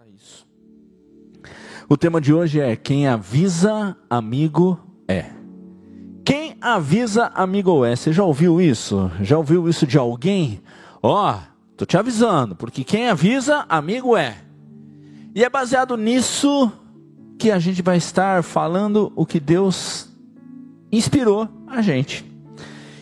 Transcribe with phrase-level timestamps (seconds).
[0.00, 0.46] para isso.
[1.86, 5.26] O tema de hoje é quem avisa amigo é.
[6.24, 7.94] Quem avisa amigo é.
[7.94, 9.10] Você já ouviu isso?
[9.20, 10.62] Já ouviu isso de alguém?
[11.02, 11.38] Ó, oh,
[11.76, 14.38] tô te avisando, porque quem avisa amigo é.
[15.34, 16.72] E é baseado nisso
[17.38, 20.08] que a gente vai estar falando o que Deus
[20.90, 22.24] inspirou a gente.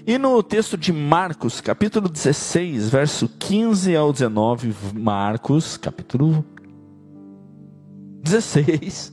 [0.04, 6.44] E no texto de Marcos, capítulo 16, verso 15 ao 19, Marcos, capítulo
[8.22, 9.13] 16,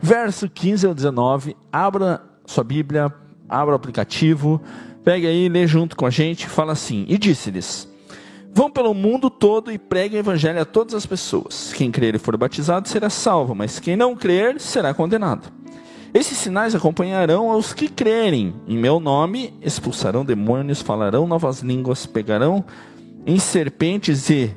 [0.00, 3.12] verso 15 ao 19, abra sua Bíblia,
[3.48, 4.60] abra o aplicativo,
[5.02, 7.88] pegue aí, lê junto com a gente, fala assim: E disse-lhes:
[8.52, 11.72] Vão pelo mundo todo e preguem o evangelho a todas as pessoas.
[11.72, 15.52] Quem crer e for batizado será salvo, mas quem não crer será condenado.
[16.14, 18.54] Esses sinais acompanharão aos que crerem.
[18.68, 22.64] Em meu nome expulsarão demônios, falarão novas línguas, pegarão
[23.26, 24.54] em serpentes e,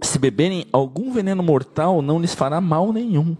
[0.00, 3.36] se beberem algum veneno mortal, não lhes fará mal nenhum.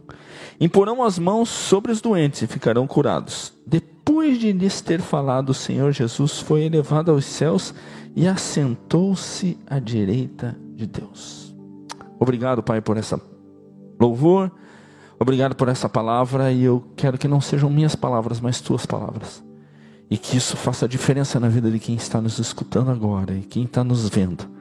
[0.60, 3.52] Imporão as mãos sobre os doentes e ficarão curados.
[3.66, 7.74] Depois de lhes ter falado, o Senhor Jesus foi elevado aos céus
[8.16, 11.54] e assentou-se à direita de Deus.
[12.18, 13.20] Obrigado, Pai, por essa
[14.00, 14.50] louvor.
[15.20, 19.42] Obrigado por essa palavra e eu quero que não sejam minhas palavras, mas tuas palavras.
[20.10, 23.64] E que isso faça diferença na vida de quem está nos escutando agora e quem
[23.64, 24.57] está nos vendo.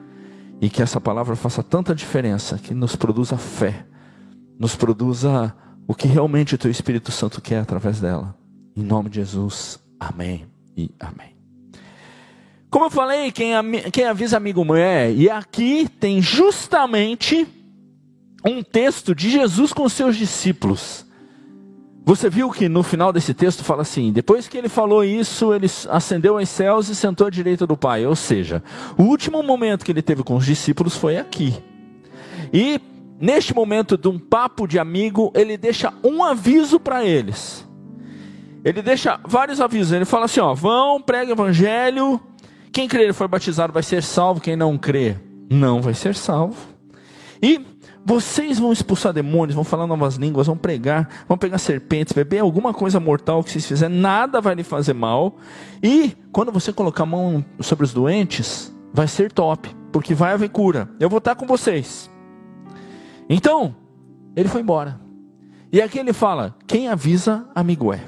[0.60, 3.86] E que essa palavra faça tanta diferença que nos produza fé,
[4.58, 5.54] nos produza
[5.86, 8.36] o que realmente o teu Espírito Santo quer através dela.
[8.76, 11.36] Em nome de Jesus, amém e amém.
[12.70, 13.52] Como eu falei, quem,
[13.90, 17.46] quem avisa amigo é, e aqui tem justamente
[18.44, 21.07] um texto de Jesus com seus discípulos.
[22.08, 25.66] Você viu que no final desse texto fala assim: depois que ele falou isso, ele
[25.90, 28.06] ascendeu aos céus e sentou à direita do Pai.
[28.06, 28.62] Ou seja,
[28.96, 31.54] o último momento que ele teve com os discípulos foi aqui.
[32.50, 32.80] E
[33.20, 37.68] neste momento de um papo de amigo, ele deixa um aviso para eles.
[38.64, 39.92] Ele deixa vários avisos.
[39.92, 42.18] Ele fala assim: ó, vão, prega o evangelho.
[42.72, 44.40] Quem crer e for batizado vai ser salvo.
[44.40, 46.56] Quem não crer, não vai ser salvo.
[47.42, 47.60] E
[48.08, 52.72] vocês vão expulsar demônios, vão falar novas línguas, vão pregar, vão pegar serpentes, beber alguma
[52.72, 55.36] coisa mortal que vocês fizerem, nada vai lhe fazer mal.
[55.82, 60.48] E quando você colocar a mão sobre os doentes, vai ser top, porque vai haver
[60.48, 60.88] cura.
[60.98, 62.10] Eu vou estar com vocês.
[63.28, 63.76] Então,
[64.34, 64.98] ele foi embora.
[65.70, 68.00] E aqui ele fala: quem avisa, amigo é.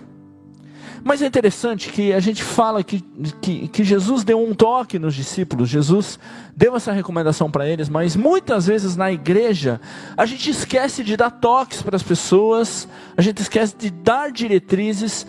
[1.02, 3.00] Mas é interessante que a gente fala que,
[3.40, 6.18] que, que Jesus deu um toque nos discípulos, Jesus
[6.54, 9.80] deu essa recomendação para eles, mas muitas vezes na igreja
[10.16, 15.26] a gente esquece de dar toques para as pessoas, a gente esquece de dar diretrizes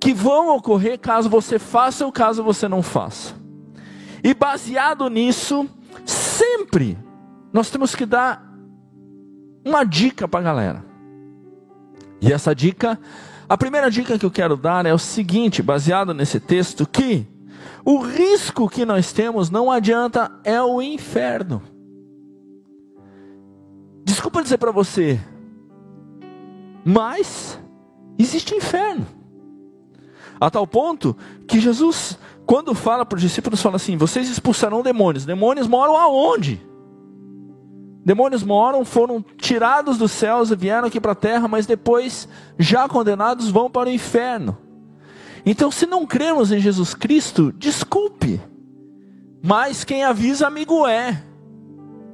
[0.00, 3.34] que vão ocorrer caso você faça ou caso você não faça.
[4.22, 5.68] E baseado nisso,
[6.04, 6.98] sempre
[7.52, 8.44] nós temos que dar
[9.64, 10.84] uma dica para a galera.
[12.20, 12.98] E essa dica
[13.48, 17.26] a primeira dica que eu quero dar é o seguinte, baseado nesse texto, que
[17.84, 21.62] o risco que nós temos não adianta é o inferno.
[24.04, 25.20] Desculpa dizer para você,
[26.84, 27.60] mas
[28.18, 29.06] existe inferno.
[30.40, 35.24] A tal ponto que Jesus, quando fala para os discípulos, fala assim: vocês expulsarão demônios.
[35.24, 36.60] Demônios moram aonde?
[38.06, 42.88] Demônios moram, foram tirados dos céus e vieram aqui para a terra, mas depois, já
[42.88, 44.56] condenados, vão para o inferno.
[45.44, 48.40] Então, se não cremos em Jesus Cristo, desculpe,
[49.42, 51.20] mas quem avisa, amigo é.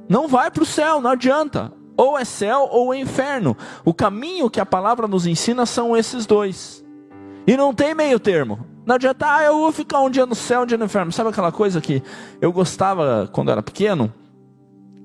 [0.09, 1.71] Não vai para o céu, não adianta.
[1.95, 3.55] Ou é céu ou é inferno.
[3.85, 6.83] O caminho que a palavra nos ensina são esses dois.
[7.45, 8.65] E não tem meio termo.
[8.83, 11.11] Não adianta, ah, eu vou ficar um dia no céu, um dia no inferno.
[11.11, 12.01] Sabe aquela coisa que
[12.41, 14.11] eu gostava quando era pequeno?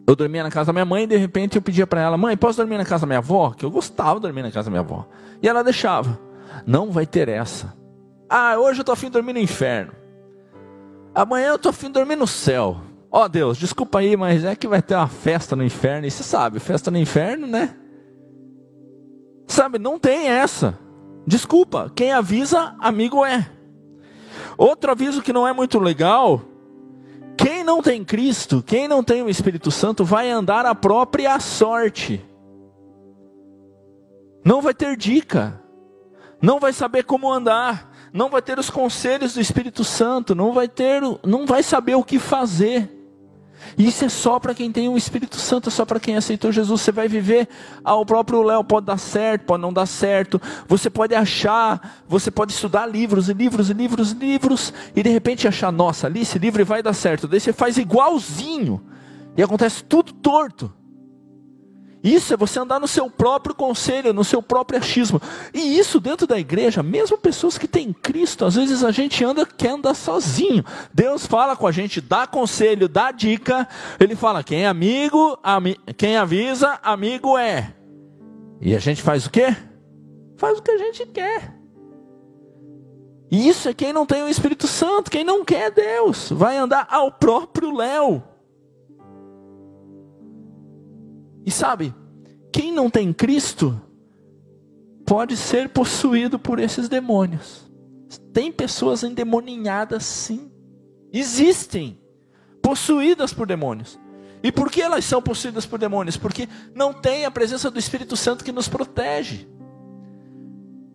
[0.09, 2.35] Eu dormia na casa da minha mãe e de repente eu pedia para ela: Mãe,
[2.35, 3.51] posso dormir na casa da minha avó?
[3.51, 5.07] Que eu gostava de dormir na casa da minha avó.
[5.43, 6.19] E ela deixava.
[6.67, 7.77] Não vai ter essa.
[8.27, 9.93] Ah, hoje eu tô afim de dormir no inferno.
[11.15, 12.79] Amanhã eu tô afim de dormir no céu.
[13.11, 16.07] Ó oh, Deus, desculpa aí, mas é que vai ter uma festa no inferno.
[16.07, 17.77] E você sabe, festa no inferno, né?
[19.47, 20.78] Sabe, não tem essa.
[21.27, 23.47] Desculpa, quem avisa, amigo é.
[24.57, 26.41] Outro aviso que não é muito legal
[27.39, 32.21] quem não tem Cristo, quem não tem o Espírito Santo, vai andar a própria sorte.
[34.45, 35.63] Não vai ter dica,
[36.43, 40.67] não vai saber como andar, não vai ter os conselhos do Espírito Santo, não vai
[40.67, 42.97] ter, não vai saber o que fazer.
[43.78, 46.80] Isso é só para quem tem o Espírito Santo, é só para quem aceitou Jesus.
[46.80, 47.48] Você vai viver,
[47.84, 50.42] ah, o próprio Léo pode dar certo, pode não dar certo.
[50.66, 55.10] Você pode achar, você pode estudar livros e livros e livros e livros, e de
[55.10, 57.28] repente achar, nossa, ali esse livro vai dar certo.
[57.28, 58.83] Daí você faz igualzinho,
[59.36, 60.72] e acontece tudo torto.
[62.03, 65.21] Isso é você andar no seu próprio conselho, no seu próprio achismo.
[65.53, 69.45] E isso dentro da igreja, mesmo pessoas que têm Cristo, às vezes a gente anda
[69.45, 70.65] quer andar sozinho.
[70.95, 73.68] Deus fala com a gente, dá conselho, dá dica.
[73.98, 77.74] Ele fala: quem é amigo, ami quem avisa, amigo é.
[78.60, 79.54] E a gente faz o quê?
[80.36, 81.59] Faz o que a gente quer.
[83.30, 86.86] E isso é quem não tem o Espírito Santo, quem não quer Deus, vai andar
[86.91, 88.22] ao próprio léu.
[91.48, 91.95] E sabe,
[92.53, 93.80] quem não tem Cristo
[95.06, 97.66] pode ser possuído por esses demônios.
[98.34, 100.53] Tem pessoas endemoninhadas sim.
[101.10, 101.98] Existem
[102.60, 103.98] possuídas por demônios.
[104.42, 106.18] E por que elas são possuídas por demônios?
[106.18, 109.48] Porque não tem a presença do Espírito Santo que nos protege.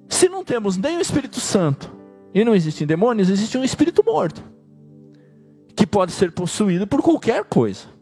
[0.07, 1.91] Se não temos nem o Espírito Santo
[2.31, 4.43] e não existem demônios, existe um espírito morto
[5.75, 7.92] que pode ser possuído por qualquer coisa.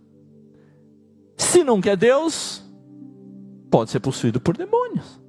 [1.42, 2.64] Se não quer Deus,
[3.72, 5.20] pode ser possuído por demônios.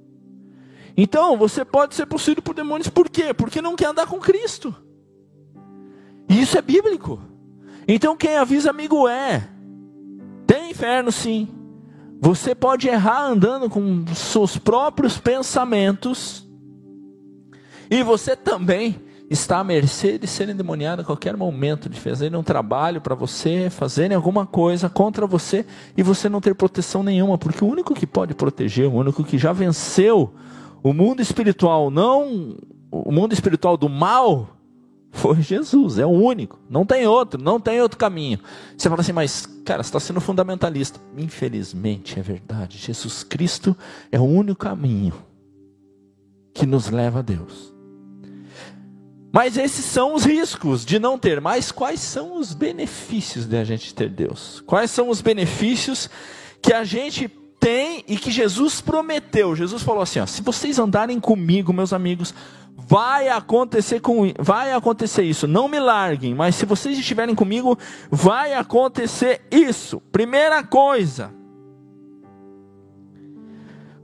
[0.95, 3.33] Então, você pode ser possuído por demônios por quê?
[3.33, 4.75] Porque não quer andar com Cristo.
[6.29, 7.19] E isso é bíblico.
[7.87, 9.49] Então, quem avisa amigo é.
[10.45, 11.47] Tem inferno sim.
[12.21, 16.47] Você pode errar andando com seus próprios pensamentos.
[17.89, 19.01] E você também
[19.33, 23.69] está à mercê de ser endemoniado a qualquer momento, de fazerem um trabalho para você,
[23.69, 25.65] fazerem alguma coisa contra você
[25.97, 29.37] e você não ter proteção nenhuma, porque o único que pode proteger, o único que
[29.37, 30.33] já venceu
[30.81, 32.57] o mundo espiritual, não
[32.91, 34.49] o mundo espiritual do mal,
[35.11, 38.39] foi Jesus, é o único, não tem outro, não tem outro caminho.
[38.77, 40.99] Você fala assim, mas cara, você está sendo fundamentalista.
[41.17, 43.75] Infelizmente é verdade, Jesus Cristo
[44.11, 45.13] é o único caminho
[46.53, 47.72] que nos leva a Deus.
[49.33, 51.41] Mas esses são os riscos de não ter.
[51.41, 54.61] Mas quais são os benefícios de a gente ter Deus?
[54.67, 56.07] Quais são os benefícios
[56.61, 57.27] que a gente
[57.59, 59.55] tem e que Jesus prometeu?
[59.55, 62.31] Jesus falou assim: ó, se vocês andarem comigo, meus amigos,
[62.77, 65.47] vai acontecer com vai acontecer isso.
[65.47, 67.75] Não me larguem, mas se vocês estiverem comigo,
[68.11, 69.99] vai acontecer isso.
[70.11, 71.33] Primeira coisa,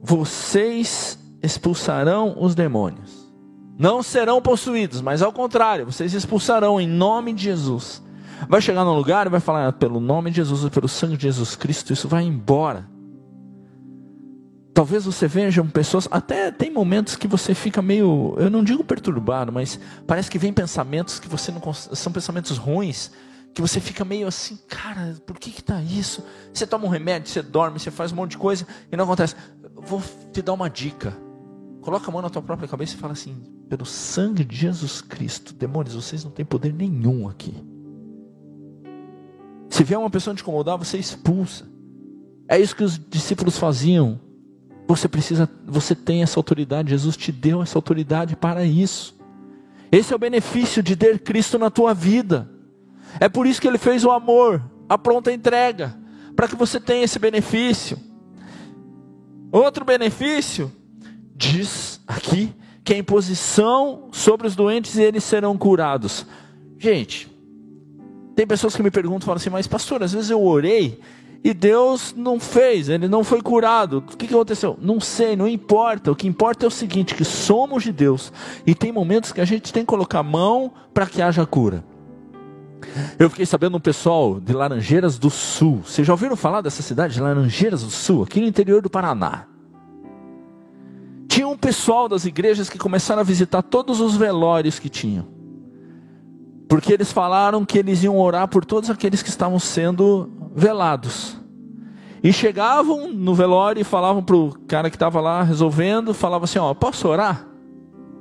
[0.01, 3.08] vocês expulsarão os demônios
[3.79, 8.03] não serão possuídos, mas ao contrário, vocês expulsarão em nome de Jesus.
[8.49, 11.23] Vai chegar num lugar e vai falar ah, pelo nome de Jesus pelo sangue de
[11.23, 12.85] Jesus Cristo, isso vai embora.
[14.73, 19.51] Talvez você veja pessoas, até tem momentos que você fica meio, eu não digo perturbado,
[19.51, 23.11] mas parece que vem pensamentos que você não são pensamentos ruins,
[23.53, 26.23] que você fica meio assim, cara, por que que tá isso?
[26.53, 29.35] Você toma um remédio, você dorme, você faz um monte de coisa e não acontece.
[29.73, 30.03] vou
[30.33, 31.15] te dar uma dica.
[31.81, 35.53] Coloca a mão na tua própria cabeça e fala assim: pelo sangue de Jesus Cristo,
[35.53, 37.53] demônios, vocês não têm poder nenhum aqui.
[39.69, 41.67] Se vier uma pessoa te incomodar, você expulsa.
[42.47, 44.19] É isso que os discípulos faziam.
[44.87, 49.15] Você precisa, você tem essa autoridade, Jesus te deu essa autoridade para isso.
[49.91, 52.49] Esse é o benefício de ter Cristo na tua vida.
[53.19, 55.95] É por isso que ele fez o amor, a pronta entrega,
[56.35, 57.99] para que você tenha esse benefício.
[59.51, 60.71] Outro benefício
[61.35, 62.51] diz aqui
[62.89, 66.25] que é imposição sobre os doentes e eles serão curados.
[66.79, 67.29] Gente,
[68.35, 70.99] tem pessoas que me perguntam, falam assim, mas pastor, às vezes eu orei
[71.43, 73.99] e Deus não fez, ele não foi curado.
[73.99, 74.75] O que, que aconteceu?
[74.81, 76.11] Não sei, não importa.
[76.11, 78.33] O que importa é o seguinte: que somos de Deus
[78.65, 81.85] e tem momentos que a gente tem que colocar a mão para que haja cura.
[83.19, 85.83] Eu fiquei sabendo um pessoal de Laranjeiras do Sul.
[85.85, 89.48] Vocês já ouviram falar dessa cidade de Laranjeiras do Sul, aqui no interior do Paraná?
[91.29, 95.27] Tinha um pessoal das igrejas que começaram a visitar todos os velórios que tinham.
[96.67, 101.37] Porque eles falaram que eles iam orar por todos aqueles que estavam sendo velados.
[102.23, 106.57] E chegavam no velório e falavam para o cara que estava lá resolvendo, falavam assim,
[106.57, 107.47] ó, posso orar?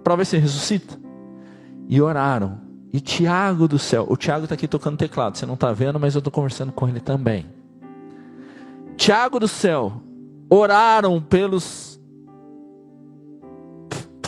[0.05, 1.01] Para ver se ressuscita?
[1.89, 2.61] E oraram.
[2.93, 6.15] E Tiago do céu, o Tiago está aqui tocando teclado, você não está vendo, mas
[6.15, 7.47] eu estou conversando com ele também.
[8.99, 9.95] Tiago do céu,
[10.51, 11.88] oraram pelos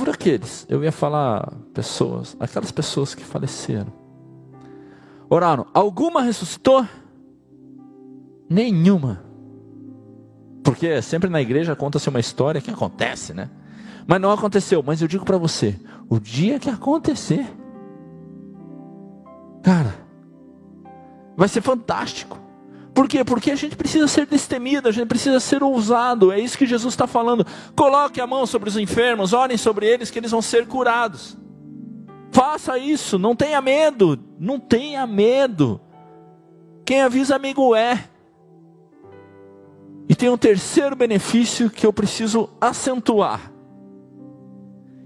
[0.00, 3.92] por aqueles, eu ia falar pessoas, aquelas pessoas que faleceram.
[5.28, 6.86] Oraram, alguma ressuscitou?
[8.48, 9.22] Nenhuma.
[10.64, 13.50] Porque sempre na igreja conta-se uma história que acontece, né?
[14.06, 14.82] Mas não aconteceu.
[14.82, 15.78] Mas eu digo para você:
[16.08, 17.46] o dia que acontecer,
[19.62, 19.94] cara,
[21.36, 22.38] vai ser fantástico.
[23.00, 23.24] Por quê?
[23.24, 26.30] Porque a gente precisa ser destemido, a gente precisa ser ousado.
[26.30, 27.46] É isso que Jesus está falando.
[27.74, 31.34] Coloque a mão sobre os enfermos, orem sobre eles, que eles vão ser curados.
[32.30, 35.80] Faça isso, não tenha medo, não tenha medo.
[36.84, 38.04] Quem avisa amigo é.
[40.06, 43.50] E tem um terceiro benefício que eu preciso acentuar.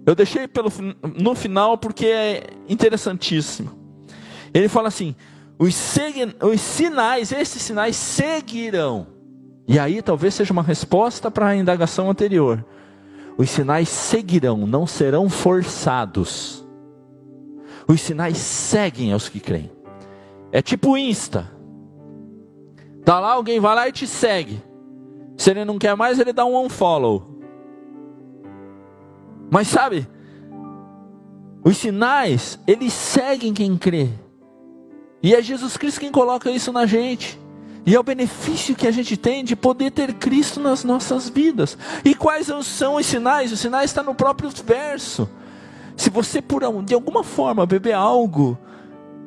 [0.05, 0.69] Eu deixei pelo,
[1.17, 3.71] no final porque é interessantíssimo.
[4.53, 5.15] Ele fala assim:
[5.59, 5.75] os,
[6.43, 9.07] os sinais, esses sinais seguirão.
[9.67, 12.65] E aí talvez seja uma resposta para a indagação anterior.
[13.37, 16.65] Os sinais seguirão, não serão forçados.
[17.89, 19.71] Os sinais seguem aos que creem.
[20.53, 21.51] É tipo Insta.
[23.05, 24.63] Tá lá, alguém vai lá e te segue.
[25.37, 27.35] Se ele não quer mais, ele dá um unfollow.
[29.51, 30.09] Mas sabe,
[31.65, 34.09] os sinais, eles seguem quem crê.
[35.25, 37.41] E é Jesus Cristo quem coloca isso na gente.
[37.87, 41.79] E é o benefício que a gente tem de poder ter Cristo nas nossas vidas.
[42.05, 43.51] E quais são os sinais?
[43.51, 45.27] Os sinais estão no próprio verso.
[45.97, 48.59] Se você, por de alguma forma, beber algo,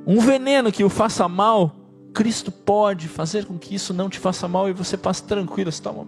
[0.06, 1.76] um veneno que o faça mal,
[2.14, 5.72] Cristo pode fazer com que isso não te faça mal e você passe tranquilo.
[5.72, 6.06] Você toma...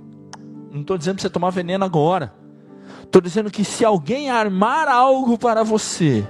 [0.72, 2.32] Não estou dizendo para você tomar veneno agora.
[3.02, 6.24] Estou dizendo que se alguém armar algo para você,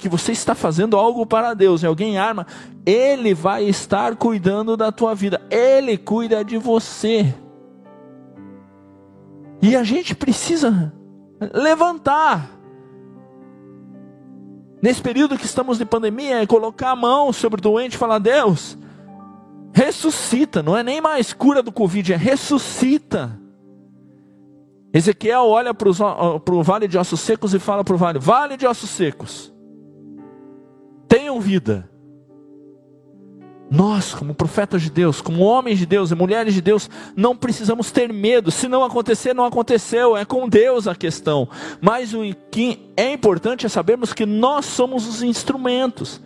[0.00, 2.46] porque você está fazendo algo para Deus, e alguém arma,
[2.86, 7.34] Ele vai estar cuidando da tua vida, Ele cuida de você.
[9.60, 10.90] E a gente precisa
[11.52, 12.50] levantar.
[14.80, 18.18] Nesse período que estamos de pandemia, é colocar a mão sobre o doente e falar:
[18.18, 18.78] Deus,
[19.74, 23.38] ressuscita, não é nem mais cura do Covid, é ressuscita.
[24.94, 28.66] Ezequiel olha para o vale de ossos secos e fala para o vale: Vale de
[28.66, 29.52] ossos secos,
[31.30, 31.88] tenham vida.
[33.70, 37.92] Nós, como profetas de Deus, como homens de Deus e mulheres de Deus, não precisamos
[37.92, 38.50] ter medo.
[38.50, 40.16] Se não acontecer, não aconteceu.
[40.16, 41.48] É com Deus a questão.
[41.80, 46.20] Mas o que é importante é sabermos que nós somos os instrumentos.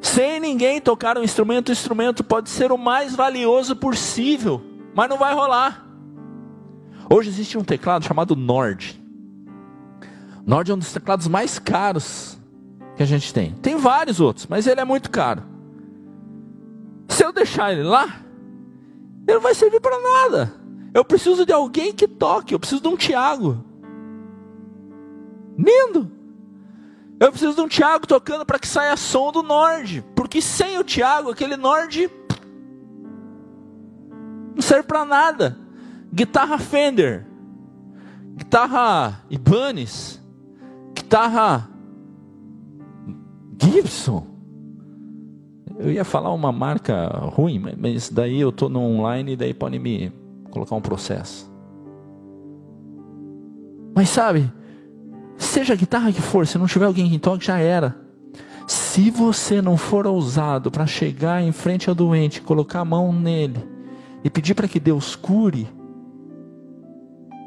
[0.00, 4.62] Sem ninguém tocar um instrumento, o instrumento pode ser o mais valioso possível,
[4.94, 5.84] mas não vai rolar.
[7.10, 9.02] Hoje existe um teclado chamado Nord.
[10.46, 12.35] Nord é um dos teclados mais caros
[12.96, 13.52] que a gente tem.
[13.54, 15.42] Tem vários outros, mas ele é muito caro.
[17.08, 18.20] Se eu deixar ele lá,
[19.26, 20.54] ele não vai servir para nada.
[20.94, 23.64] Eu preciso de alguém que toque, eu preciso de um Tiago.
[25.58, 26.10] Lindo.
[27.20, 30.84] Eu preciso de um Tiago tocando para que saia som do Nord, porque sem o
[30.84, 32.10] Tiago, aquele Nord
[34.54, 35.66] não serve para nada
[36.16, 37.26] guitarra Fender,
[38.36, 40.18] guitarra Ibanez,
[40.94, 41.68] guitarra
[43.58, 44.26] Gibson.
[45.78, 49.78] Eu ia falar uma marca ruim, mas daí eu estou no online e daí pode
[49.78, 50.12] me
[50.50, 51.50] colocar um processo.
[53.94, 54.50] Mas sabe,
[55.36, 57.96] seja a guitarra que for, se não tiver alguém que toque, já era.
[58.66, 63.62] Se você não for ousado para chegar em frente ao doente, colocar a mão nele
[64.24, 65.68] e pedir para que Deus cure,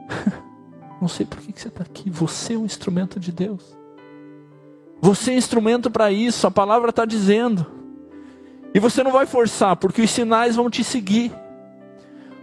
[1.02, 2.10] Não sei por que você está aqui.
[2.10, 3.78] Você é um instrumento de Deus.
[5.02, 6.46] Você é instrumento para isso.
[6.46, 7.66] A palavra está dizendo.
[8.74, 11.34] E você não vai forçar, porque os sinais vão te seguir.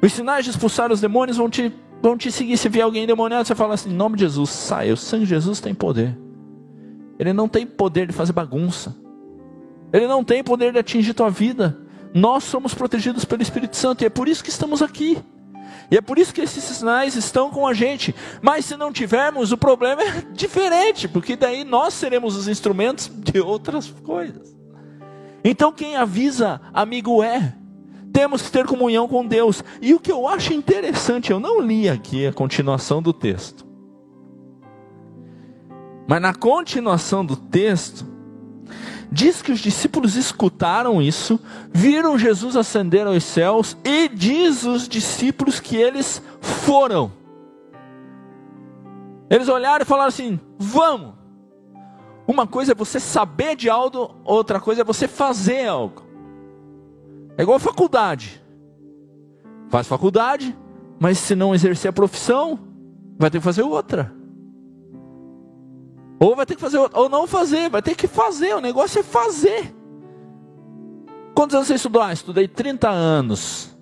[0.02, 1.72] Os sinais de expulsar os demônios vão te,
[2.02, 2.56] vão te seguir.
[2.56, 4.90] Se vier alguém endemoniado, você fala assim: em nome de Jesus, sai.
[4.90, 6.18] O sangue de Jesus tem poder.
[7.18, 8.94] Ele não tem poder de fazer bagunça.
[9.92, 11.78] Ele não tem poder de atingir tua vida.
[12.12, 15.18] Nós somos protegidos pelo Espírito Santo e é por isso que estamos aqui.
[15.90, 18.14] E é por isso que esses sinais estão com a gente.
[18.42, 23.40] Mas se não tivermos, o problema é diferente, porque daí nós seremos os instrumentos de
[23.40, 24.56] outras coisas.
[25.44, 27.54] Então quem avisa, amigo é.
[28.12, 29.62] Temos que ter comunhão com Deus.
[29.80, 33.66] E o que eu acho interessante, eu não li aqui a continuação do texto.
[36.08, 38.15] Mas na continuação do texto,
[39.10, 41.38] Diz que os discípulos escutaram isso,
[41.72, 47.12] viram Jesus ascender aos céus e diz os discípulos que eles foram.
[49.30, 51.14] Eles olharam e falaram assim: "Vamos".
[52.26, 56.02] Uma coisa é você saber de algo, outra coisa é você fazer algo.
[57.38, 58.42] É igual faculdade.
[59.68, 60.56] Faz faculdade,
[60.98, 62.58] mas se não exercer a profissão,
[63.18, 64.15] vai ter que fazer outra.
[66.18, 69.02] Ou vai ter que fazer, ou não fazer, vai ter que fazer, o negócio é
[69.02, 69.74] fazer.
[71.34, 72.00] Quantos anos você estudou?
[72.00, 73.76] Ah, estudei 30 anos.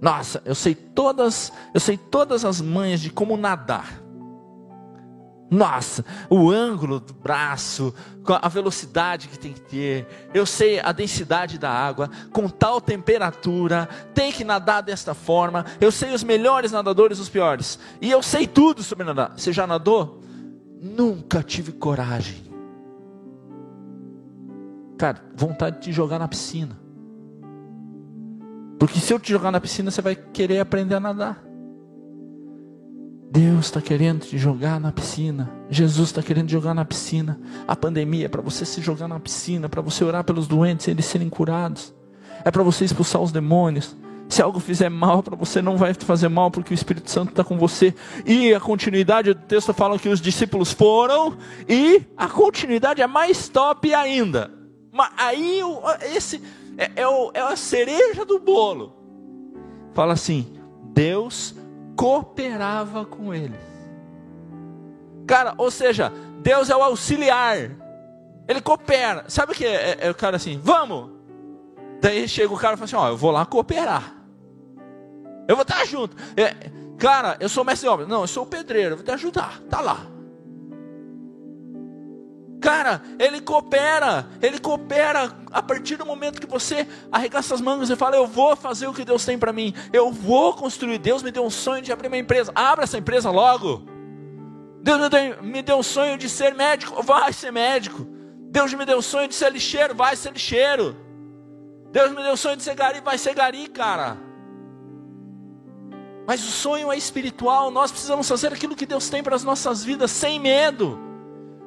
[0.00, 4.02] Nossa, eu sei todas, eu sei todas as manhas de como nadar.
[5.50, 7.94] Nossa, o ângulo do braço,
[8.26, 13.88] a velocidade que tem que ter, eu sei a densidade da água, com tal temperatura,
[14.12, 15.64] tem que nadar desta forma.
[15.80, 19.32] Eu sei os melhores nadadores, os piores, e eu sei tudo sobre nadar.
[19.36, 20.25] Você já nadou?
[20.80, 22.44] Nunca tive coragem.
[24.98, 26.78] Cara, vontade de jogar na piscina.
[28.78, 31.42] Porque se eu te jogar na piscina, você vai querer aprender a nadar.
[33.30, 35.50] Deus está querendo te jogar na piscina.
[35.68, 37.38] Jesus está querendo te jogar na piscina.
[37.66, 40.90] A pandemia é para você se jogar na piscina, para você orar pelos doentes e
[40.90, 41.94] eles serem curados.
[42.44, 43.96] É para você expulsar os demônios.
[44.28, 47.44] Se algo fizer mal para você, não vai fazer mal, porque o Espírito Santo está
[47.44, 47.94] com você.
[48.24, 51.36] E a continuidade do texto fala que os discípulos foram,
[51.68, 54.50] e a continuidade é mais top ainda.
[54.92, 55.60] Mas aí
[56.14, 56.42] esse
[56.76, 58.94] é, é, o, é a cereja do bolo.
[59.94, 60.58] Fala assim:
[60.92, 61.54] Deus
[61.94, 63.60] cooperava com eles.
[65.26, 67.70] Cara, ou seja, Deus é o auxiliar.
[68.48, 69.24] Ele coopera.
[69.28, 70.60] Sabe o que é, é, é o cara assim?
[70.62, 71.10] Vamos!
[72.00, 74.15] Daí chega o cara e fala assim: Ó, eu vou lá cooperar.
[75.48, 76.16] Eu vou estar junto.
[76.36, 78.06] É, cara, eu sou mestre de obra.
[78.06, 78.92] Não, eu sou pedreiro.
[78.92, 79.60] Eu vou te ajudar.
[79.68, 80.06] Tá lá.
[82.60, 87.96] Cara, ele coopera, ele coopera a partir do momento que você arregaça as mangas e
[87.96, 90.98] fala: Eu vou fazer o que Deus tem para mim, eu vou construir.
[90.98, 93.86] Deus me deu um sonho de abrir uma empresa, abra essa empresa logo.
[94.82, 98.06] Deus me deu, me deu um sonho de ser médico, vai ser médico.
[98.50, 100.96] Deus me deu um sonho de ser lixeiro, vai ser lixeiro.
[101.92, 104.16] Deus me deu um sonho de ser gari, vai ser gari, cara.
[106.26, 109.84] Mas o sonho é espiritual, nós precisamos fazer aquilo que Deus tem para as nossas
[109.84, 110.98] vidas sem medo.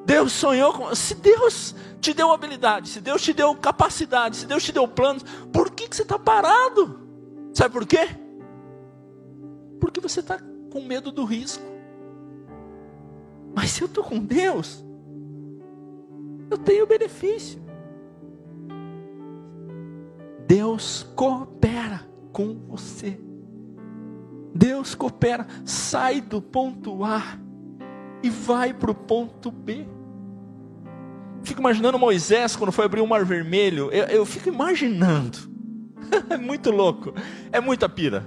[0.04, 0.94] Deus sonhou com.
[0.94, 5.22] Se Deus te deu habilidade, se Deus te deu capacidade, se Deus te deu planos,
[5.52, 7.00] por que, que você está parado?
[7.54, 8.08] Sabe por quê?
[9.80, 10.38] Porque você está
[10.70, 11.64] com medo do risco.
[13.54, 14.84] Mas se eu estou com Deus,
[16.50, 17.60] eu tenho benefício.
[20.46, 23.29] Deus coopera com você.
[24.54, 27.38] Deus coopera, sai do ponto A
[28.22, 29.86] e vai para o ponto B.
[31.42, 33.90] Fico imaginando Moisés quando foi abrir o Mar Vermelho.
[33.90, 35.38] Eu, eu fico imaginando.
[36.28, 37.14] é muito louco.
[37.50, 38.26] É muita pira.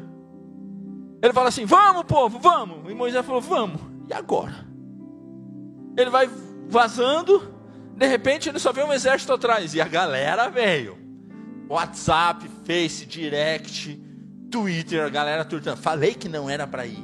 [1.21, 2.89] Ele fala assim: Vamos, povo, vamos.
[2.89, 3.81] E Moisés falou: Vamos.
[4.09, 4.67] E agora?
[5.97, 6.29] Ele vai
[6.67, 7.53] vazando.
[7.95, 9.73] De repente ele só vê um exército atrás.
[9.73, 10.97] E a galera veio.
[11.69, 14.01] WhatsApp, Face, Direct,
[14.53, 15.77] Twitter, a galera turtando.
[15.77, 17.03] Falei que não era para ir.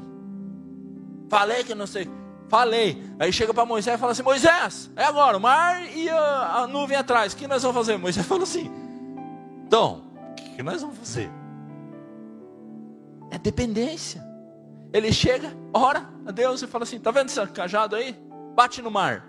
[1.28, 2.08] Falei que não sei.
[2.48, 3.04] Falei.
[3.18, 6.68] Aí chega para Moisés e fala assim: Moisés, é agora, o mar e a, a,
[6.68, 7.34] nuvem atrás.
[7.34, 7.98] O que nós vamos fazer?
[7.98, 8.72] Moisés falou assim:
[9.66, 11.32] Então, o que nós vamos fazer?
[13.32, 14.24] É dependência.
[14.94, 18.16] Ele chega, ora a Deus e fala assim: Tá vendo esse cajado aí?
[18.56, 19.26] Bate no mar.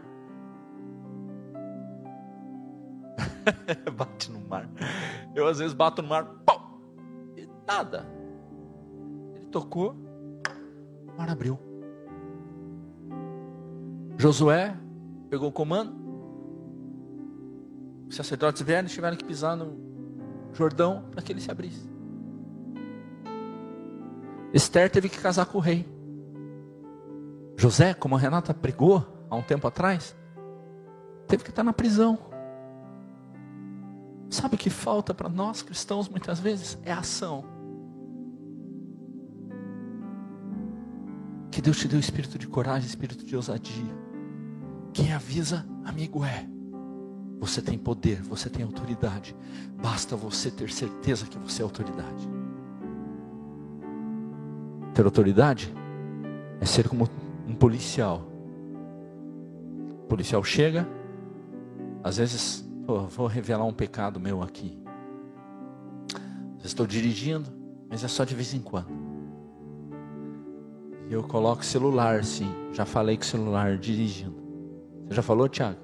[3.97, 4.69] Bate no mar.
[5.35, 6.25] Eu às vezes bato no mar,
[7.66, 8.07] nada.
[9.35, 9.96] Ele tocou,
[11.07, 11.59] o mar abriu.
[14.18, 14.77] Josué
[15.29, 15.99] pegou o comando.
[18.09, 19.79] Os sacerdotes vieram e tiveram que pisar no
[20.53, 21.88] Jordão para que ele se abrisse.
[24.53, 25.88] Esther teve que casar com o rei.
[27.57, 30.16] José, como a Renata pregou há um tempo atrás,
[31.29, 32.18] teve que estar na prisão.
[34.31, 36.79] Sabe o que falta para nós cristãos muitas vezes?
[36.85, 37.45] É ação.
[41.51, 43.93] Que Deus te o espírito de coragem, espírito de ousadia.
[44.93, 46.47] Quem avisa, amigo, é.
[47.40, 49.35] Você tem poder, você tem autoridade.
[49.83, 52.29] Basta você ter certeza que você é autoridade.
[54.95, 55.75] Ter autoridade
[56.61, 57.09] é ser como
[57.49, 58.29] um policial.
[60.05, 60.87] O policial chega,
[62.05, 64.81] às vezes, oh, vou revelar um pecado meu aqui.
[66.62, 67.51] Estou dirigindo,
[67.88, 69.01] mas é só de vez em quando.
[71.09, 72.53] Eu coloco celular, sim.
[72.73, 74.37] Já falei com celular dirigindo.
[75.09, 75.79] Você já falou, Tiago?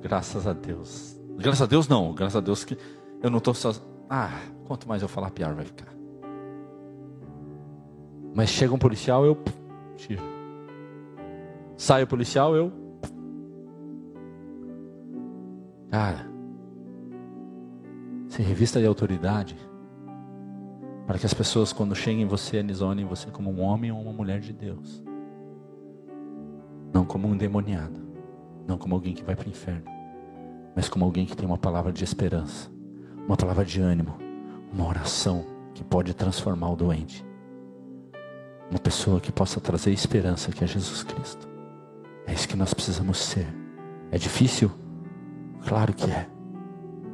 [0.00, 1.20] Graças a Deus.
[1.36, 2.12] Graças a Deus não.
[2.14, 2.76] Graças a Deus que
[3.22, 3.72] eu não estou só.
[4.10, 5.94] Ah, quanto mais eu falar, pior vai ficar.
[8.34, 9.36] Mas chega um policial, eu
[9.96, 10.22] tiro.
[11.76, 12.72] Sai o policial, eu.
[15.90, 16.26] Cara,
[18.28, 19.56] se revista de autoridade
[21.06, 24.12] para que as pessoas, quando cheguem em você, anisonem você como um homem ou uma
[24.12, 25.02] mulher de Deus
[26.92, 28.00] não como um endemoniado,
[28.66, 29.84] não como alguém que vai para o inferno,
[30.74, 32.70] mas como alguém que tem uma palavra de esperança,
[33.26, 34.16] uma palavra de ânimo,
[34.72, 37.24] uma oração que pode transformar o doente.
[38.70, 41.48] Uma pessoa que possa trazer esperança, que é Jesus Cristo.
[42.26, 43.46] É isso que nós precisamos ser.
[44.10, 44.70] É difícil?
[45.66, 46.28] Claro que é.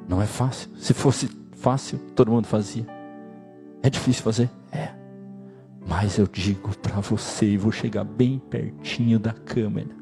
[0.09, 0.71] Não é fácil.
[0.77, 2.87] Se fosse fácil, todo mundo fazia.
[3.83, 4.51] É difícil fazer?
[4.73, 4.91] É.
[5.87, 9.95] Mas eu digo para você, e vou chegar bem pertinho da câmera.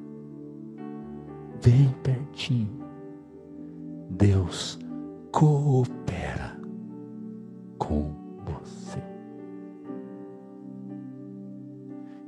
[1.64, 2.83] Bem pertinho.
[4.11, 4.78] Deus
[5.31, 6.52] coopera.
[7.78, 9.02] com você.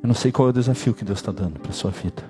[0.02, 2.22] Eu não sei qual é o desafio que Deus está dando para sua vida.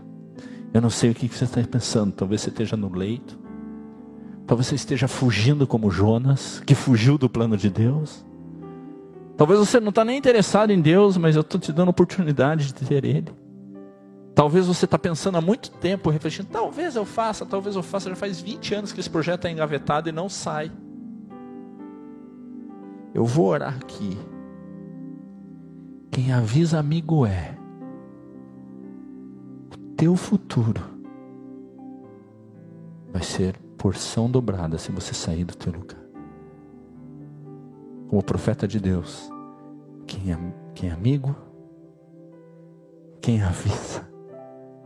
[0.72, 2.12] Eu não sei o que você está pensando.
[2.12, 3.38] Talvez você esteja no leito.
[4.46, 8.24] Talvez você esteja fugindo como Jonas, que fugiu do plano de Deus.
[9.36, 12.66] Talvez você não está nem interessado em Deus, mas eu estou te dando a oportunidade
[12.66, 13.32] de ter Ele.
[14.34, 18.10] Talvez você está pensando há muito tempo, refletindo, talvez eu faça, talvez eu faça.
[18.10, 20.70] Já faz 20 anos que esse projeto está engavetado e não sai.
[23.14, 24.18] Eu vou orar aqui.
[26.10, 27.56] Quem avisa amigo é.
[29.72, 30.82] O teu futuro
[33.12, 36.00] vai ser porção dobrada se você sair do teu lugar.
[38.08, 39.30] Como profeta de Deus,
[40.06, 40.38] quem é,
[40.74, 41.36] quem é amigo,
[43.20, 44.08] quem avisa,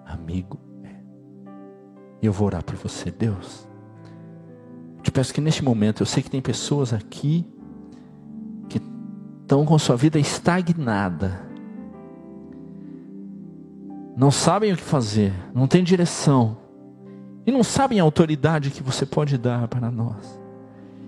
[0.05, 0.97] amigo é.
[2.21, 3.69] E eu vou orar por você, Deus.
[5.01, 7.47] Te peço que neste momento, eu sei que tem pessoas aqui
[8.69, 8.83] que
[9.43, 11.41] estão com sua vida estagnada,
[14.17, 16.57] não sabem o que fazer, não tem direção,
[17.49, 20.39] e não sabem a autoridade que você pode dar para nós.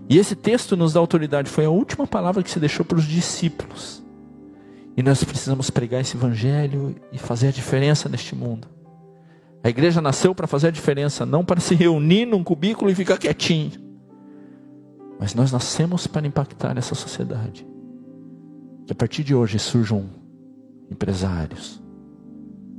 [0.09, 3.05] E esse texto nos dá autoridade, foi a última palavra que você deixou para os
[3.05, 4.03] discípulos.
[4.97, 8.67] E nós precisamos pregar esse evangelho e fazer a diferença neste mundo.
[9.63, 13.19] A igreja nasceu para fazer a diferença, não para se reunir num cubículo e ficar
[13.19, 13.73] quietinho.
[15.19, 17.69] Mas nós nascemos para impactar essa sociedade.
[18.87, 20.09] Que a partir de hoje surjam
[20.91, 21.83] empresários,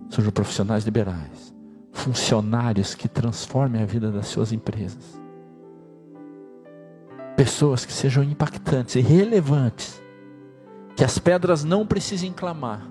[0.10, 1.54] surjam profissionais liberais,
[1.92, 5.20] funcionários que transformem a vida das suas empresas.
[7.36, 10.02] Pessoas que sejam impactantes e relevantes.
[10.96, 12.88] Que as pedras não precisem clamar,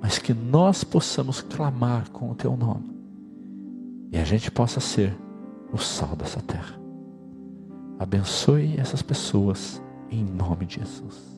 [0.00, 2.96] mas que nós possamos clamar com o teu nome
[4.12, 5.16] e a gente possa ser
[5.72, 6.78] o sal dessa terra.
[7.98, 11.36] Abençoe essas pessoas em nome de Jesus.